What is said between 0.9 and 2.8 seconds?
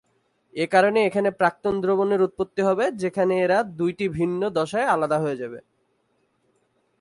এখানে প্রাক্তন দ্রবণের উৎপত্তি